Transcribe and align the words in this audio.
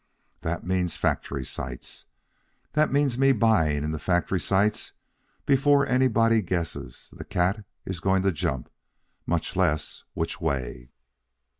That 0.41 0.65
means 0.65 0.97
factory 0.97 1.45
sites. 1.45 2.05
That 2.73 2.91
means 2.91 3.19
me 3.19 3.33
buying 3.33 3.83
in 3.83 3.91
the 3.91 3.99
factory 3.99 4.39
sites 4.39 4.93
before 5.45 5.85
anybody 5.85 6.41
guesses 6.41 7.11
the 7.15 7.23
cat 7.23 7.63
is 7.85 7.99
going 7.99 8.23
to 8.23 8.31
jump, 8.31 8.71
much 9.27 9.55
less, 9.55 10.03
which 10.15 10.41
way. 10.41 10.89